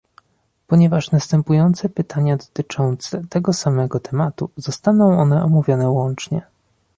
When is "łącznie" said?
5.89-6.47